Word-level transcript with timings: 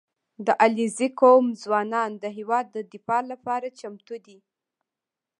•د 0.45 0.47
علیزي 0.63 1.07
قوم 1.21 1.45
ځوانان 1.63 2.11
د 2.23 2.25
هېواد 2.37 2.65
د 2.71 2.77
دفاع 2.93 3.21
لپاره 3.31 3.75
چمتو 3.79 4.15
دي. 4.25 4.37